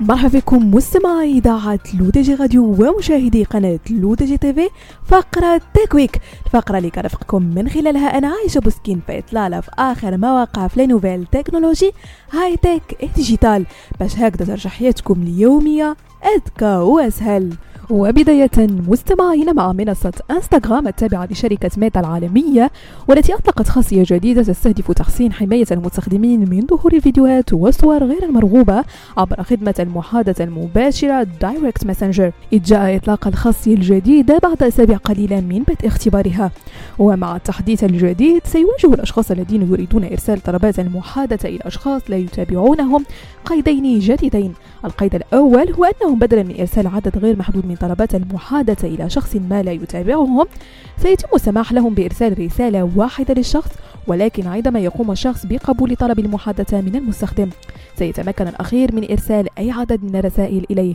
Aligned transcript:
مرحبا 0.00 0.38
بكم 0.38 0.74
مستمعي 0.74 1.38
إذاعة 1.38 1.78
لودجي 1.94 2.34
راديو 2.34 2.64
ومشاهدي 2.64 3.44
قناة 3.44 3.80
لودجي 3.90 4.36
تيفي 4.36 4.68
فقرة 5.04 5.60
Tech 5.74 5.97
Week 5.97 6.20
الفقره 6.46 6.78
اللي 6.78 6.90
كترافقكم 6.90 7.42
من 7.42 7.68
خلالها 7.68 8.18
أنا 8.18 8.28
عايشة 8.28 8.58
بوسكين 8.58 9.00
في 9.06 9.18
اطلاله 9.18 9.60
في 9.60 9.70
آخر 9.78 10.16
ما 10.16 10.29
وقع 10.29 10.68
في 10.68 10.86
nouvelles 10.86 11.26
technologies 11.32 11.92
high-tech 12.32 13.10
digital 13.16 13.66
باش 14.00 14.16
هكذا 14.16 14.44
ترجع 14.44 14.70
حياتكم 14.70 15.22
اليومية 15.22 15.96
أذكى 16.36 16.76
وأسهل. 16.76 17.54
وبداية 17.90 18.50
مستمعين 18.88 19.54
مع 19.54 19.72
منصة 19.72 20.12
إنستغرام 20.30 20.88
التابعة 20.88 21.28
لشركة 21.30 21.70
ميتا 21.76 22.00
العالمية 22.00 22.70
والتي 23.08 23.34
أطلقت 23.34 23.68
خاصية 23.68 24.04
جديدة 24.06 24.42
تستهدف 24.42 24.92
تحسين 24.92 25.32
حماية 25.32 25.66
المستخدمين 25.70 26.40
من 26.50 26.66
ظهور 26.66 26.92
الفيديوهات 26.92 27.52
والصور 27.52 28.04
غير 28.04 28.22
المرغوبة 28.22 28.84
عبر 29.16 29.42
خدمة 29.42 29.74
المحادثة 29.80 30.44
المباشرة 30.44 31.22
Direct 31.40 31.86
Messenger 31.86 32.32
إذ 32.52 32.62
جاء 32.62 32.96
إطلاق 32.96 33.26
الخاصية 33.26 33.74
الجديدة 33.74 34.38
بعد 34.38 34.62
أسابيع 34.62 34.96
قليلة 34.96 35.40
من 35.40 35.62
بدء 35.62 35.86
اختبارها. 35.86 36.50
ومع 36.98 37.36
التحديث 37.36 37.84
الجديد 37.84 38.42
سيواجه 38.44 38.94
الأشخاص 38.94 39.30
الذين 39.30 39.62
يريدون 39.62 40.04
إرسال 40.04 40.42
طلبات 40.42 40.78
المحادثة 40.78 41.48
إلى 41.48 41.60
أشخاص 41.62 42.02
لا 42.08 42.16
يتابعونهم 42.16 43.04
قيدين 43.44 43.98
جديدين. 43.98 44.54
القيد 44.84 45.14
الأول 45.14 45.72
هو 45.72 45.84
أنهم 45.84 46.18
بدلا 46.18 46.42
من 46.42 46.60
إرسال 46.60 46.86
عدد 46.86 47.18
غير 47.18 47.36
محدود 47.38 47.66
من 47.66 47.75
طلبات 47.76 48.14
المحادثة 48.14 48.88
إلى 48.88 49.10
شخص 49.10 49.36
ما 49.36 49.62
لا 49.62 49.72
يتابعهم 49.72 50.46
سيتم 50.98 51.28
السماح 51.34 51.72
لهم 51.72 51.94
بإرسال 51.94 52.38
رسالة 52.38 52.90
واحدة 52.96 53.34
للشخص 53.34 53.70
ولكن 54.06 54.46
عندما 54.46 54.80
يقوم 54.80 55.10
الشخص 55.10 55.46
بقبول 55.46 55.96
طلب 55.96 56.18
المحادثة 56.18 56.80
من 56.80 56.96
المستخدم 56.96 57.50
سيتمكن 57.94 58.48
الأخير 58.48 58.94
من 58.94 59.10
إرسال 59.10 59.48
أي 59.58 59.70
عدد 59.70 60.04
من 60.04 60.16
الرسائل 60.16 60.66
إليه. 60.70 60.94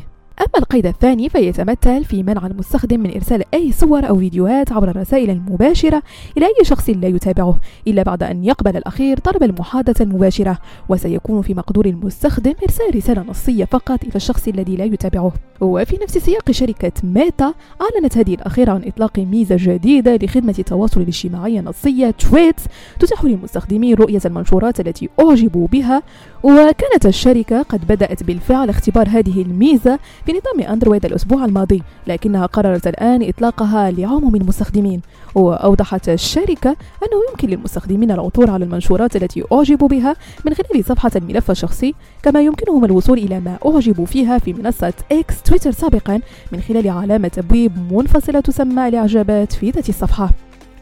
أما 0.55 0.63
القيد 0.63 0.85
الثاني 0.85 1.29
فيتمثل 1.29 2.03
في 2.05 2.23
منع 2.23 2.47
المستخدم 2.47 2.99
من 2.99 3.13
إرسال 3.15 3.43
أي 3.53 3.71
صور 3.71 4.09
أو 4.09 4.15
فيديوهات 4.15 4.71
عبر 4.71 4.89
الرسائل 4.89 5.29
المباشرة 5.29 6.03
إلى 6.37 6.45
أي 6.45 6.65
شخص 6.65 6.89
لا 6.89 7.07
يتابعه 7.07 7.59
إلا 7.87 8.03
بعد 8.03 8.23
أن 8.23 8.43
يقبل 8.45 8.77
الأخير 8.77 9.17
طلب 9.17 9.43
المحادثة 9.43 10.03
المباشرة 10.03 10.57
وسيكون 10.89 11.41
في 11.41 11.53
مقدور 11.53 11.85
المستخدم 11.85 12.53
إرسال 12.63 12.95
رسالة 12.95 13.21
نصية 13.21 13.65
فقط 13.65 14.03
إلى 14.03 14.15
الشخص 14.15 14.47
الذي 14.47 14.75
لا 14.75 14.85
يتابعه. 14.85 15.33
وفي 15.61 15.97
نفس 16.03 16.17
سياق 16.17 16.51
شركة 16.51 16.91
ميتا 17.03 17.53
أعلنت 17.81 18.17
هذه 18.17 18.33
الأخيرة 18.33 18.71
عن 18.71 18.81
إطلاق 18.85 19.19
ميزة 19.19 19.55
جديدة 19.59 20.15
لخدمة 20.15 20.55
التواصل 20.59 21.01
الاجتماعي 21.01 21.59
النصية 21.59 22.11
تريدز 22.11 22.63
تتيح 22.99 23.23
للمستخدمين 23.23 23.95
رؤية 23.95 24.21
المنشورات 24.25 24.79
التي 24.79 25.09
أعجبوا 25.19 25.67
بها. 25.67 26.03
وكانت 26.43 27.05
الشركة 27.05 27.61
قد 27.61 27.87
بدأت 27.87 28.23
بالفعل 28.23 28.69
اختبار 28.69 29.07
هذه 29.09 29.41
الميزة 29.41 29.99
في 30.25 30.40
نظام 30.41 30.71
أندرويد 30.71 31.05
الأسبوع 31.05 31.45
الماضي 31.45 31.83
لكنها 32.07 32.45
قررت 32.45 32.87
الآن 32.87 33.29
إطلاقها 33.29 33.91
لعموم 33.91 34.35
المستخدمين. 34.35 35.01
وأوضحت 35.35 36.09
الشركة 36.09 36.69
أنه 36.69 37.21
يمكن 37.29 37.47
للمستخدمين 37.47 38.11
العثور 38.11 38.49
على 38.49 38.65
المنشورات 38.65 39.15
التي 39.15 39.43
أعجبوا 39.51 39.87
بها 39.87 40.15
من 40.45 40.53
خلال 40.53 40.85
صفحة 40.85 41.11
الملف 41.15 41.51
الشخصي 41.51 41.95
كما 42.23 42.41
يمكنهم 42.41 42.85
الوصول 42.85 43.17
إلى 43.17 43.39
ما 43.39 43.57
أعجبوا 43.65 44.05
فيها 44.05 44.37
في 44.37 44.53
منصة 44.53 44.93
إكس 45.11 45.41
تويتر 45.41 45.71
سابقا 45.71 46.19
من 46.51 46.61
خلال 46.61 46.89
علامة 46.89 47.27
تبويب 47.27 47.93
منفصلة 47.93 48.39
تسمى 48.39 48.87
الإعجابات 48.87 49.53
في 49.53 49.69
ذات 49.69 49.89
الصفحة. 49.89 50.29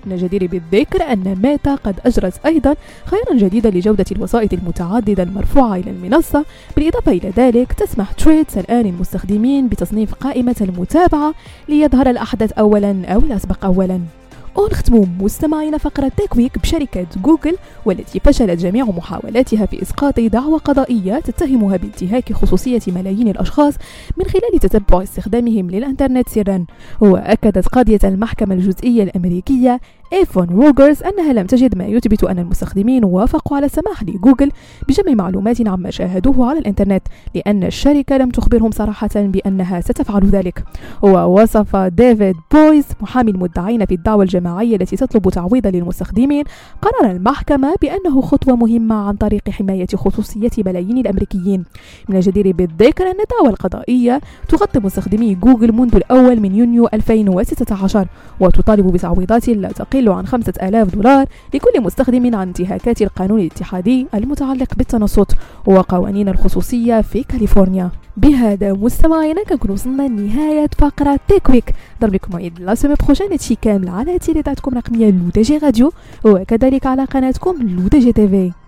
من 0.06 0.12
الجدير 0.12 0.48
بالذكر 0.48 1.04
أن 1.04 1.38
ميتا 1.44 1.76
قد 1.76 1.96
أجرت 2.06 2.46
أيضا 2.46 2.76
خيارا 3.06 3.34
جديدا 3.34 3.70
لجودة 3.70 4.06
الوسائط 4.12 4.54
المتعددة 4.54 5.24
المرفوعة 5.24 5.76
إلى 5.76 5.92
المنصة. 5.92 6.46
بالإضافة 6.76 7.12
إلى 7.12 7.30
ذلك 7.38 7.74
تسمح 7.74 8.12
تريدز 8.12 8.58
الآن 8.58 8.86
للمستخدمين 8.86 9.68
بتصنيف 9.68 10.14
قائمة 10.14 10.56
المتابعة 10.62 11.34
ليظهر 11.70 12.10
الأحدث 12.10 12.52
أولا 12.52 13.06
أو 13.06 13.20
الأسبق 13.20 13.66
أولا. 13.66 14.19
ونختم 14.56 15.06
مستمعين 15.20 15.78
فقرة 15.78 16.12
تيك 16.18 16.60
بشركة 16.60 17.08
جوجل 17.24 17.58
والتي 17.86 18.20
فشلت 18.20 18.60
جميع 18.60 18.86
محاولاتها 18.86 19.66
في 19.66 19.82
إسقاط 19.82 20.20
دعوى 20.20 20.58
قضائية 20.58 21.20
تتهمها 21.20 21.78
بانتهاك 21.78 22.34
خصوصية 22.34 22.82
ملايين 22.88 23.28
الأشخاص 23.28 23.74
من 24.18 24.26
خلال 24.26 24.60
تتبع 24.62 25.04
استخدامهم 25.04 25.70
للإنترنت 25.70 26.30
سرا. 26.30 26.66
وأكدت 27.02 27.68
قاضية 27.68 28.00
المحكمة 28.04 28.56
الجزئية 28.56 29.04
الأمريكية 29.04 29.80
إيفون 30.14 30.48
روجرز 30.50 31.04
أنها 31.04 31.34
لم 31.34 31.46
تجد 31.46 31.78
ما 31.78 31.86
يثبت 31.86 32.24
أن 32.24 32.40
المستخدمين 32.40 33.06
وافقوا 33.06 33.58
على 33.58 33.66
السماح 33.66 34.04
لجوجل 34.04 34.52
بجمع 34.88 35.14
معلومات 35.14 35.68
عما 35.68 35.92
شاهدوه 35.92 36.50
على 36.50 36.60
الإنترنت 36.60 37.04
لأن 37.36 37.64
الشركة 37.64 38.18
لم 38.18 38.30
تخبرهم 38.30 38.72
صراحة 38.72 39.10
بأنها 39.16 39.82
ستفعل 39.82 40.26
ذلك. 40.26 40.64
ووصف 41.02 41.76
ديفيد 41.76 42.36
بويز 42.54 42.86
محامي 43.02 43.32
المدعين 43.32 43.86
في 43.86 43.94
الدعوى 43.94 44.24
الجماعية 44.24 44.76
التي 44.76 44.96
تطلب 44.96 45.30
تعويض 45.30 45.68
للمستخدمين 45.68 46.44
قرار 46.82 47.12
المحكمة 47.12 47.76
بأنه 47.82 48.22
خطوة 48.22 48.56
مهمة 48.56 48.96
عن 48.96 49.16
طريق 49.16 49.50
حماية 49.50 49.88
خصوصية 49.96 50.52
ملايين 50.58 50.98
الأمريكيين. 50.98 51.64
من 52.10 52.16
الجدير 52.16 52.52
بالذكر 52.52 53.04
أن 53.04 53.20
الدعوى 53.20 53.50
القضائية 53.50 54.22
تغطي 54.48 54.80
مستخدمي 54.80 55.36
جوجل 55.36 55.72
منذ 55.74 55.96
الأول 55.96 56.40
من 56.40 56.56
يونيو 56.56 56.90
2016 56.94 58.08
وتطالب 58.40 58.88
بتعويضات 58.88 59.50
لا 59.50 59.72
تقل 59.72 59.99
يقل 60.00 60.10
عن 60.10 60.28
خمسة 60.28 60.54
آلاف 60.64 60.96
دولار 60.96 61.26
لكل 61.54 61.82
مستخدم 61.82 62.36
عن 62.36 62.48
انتهاكات 62.48 63.02
القانون 63.02 63.40
الاتحادي 63.40 64.08
المتعلق 64.14 64.76
بالتنصت 64.78 65.32
وقوانين 65.66 66.30
الخصوصية 66.30 67.02
في 67.02 67.24
كاليفورنيا. 67.24 67.92
بهذا 68.18 68.74
مستمعينا 68.74 69.44
كنكون 69.44 69.72
وصلنا 69.72 70.08
لنهاية 70.08 70.70
فقرة 70.78 71.20
Tech 71.28 71.51
Week 71.51 71.74
نضربلكم 72.02 72.32
موعد 72.32 72.60
la 72.60 72.76
semaine 72.76 72.96
prochaine 73.06 73.38
كامل 73.62 73.90
على 73.90 74.20
تيليتاتكم 74.20 74.78
رقمية 74.78 75.12
لو 75.12 75.30
راديو 75.58 75.92
وكذلك 76.26 76.86
على 76.86 77.06
قناتكم 77.06 77.56
لو 77.62 77.88
تيفي 77.88 78.59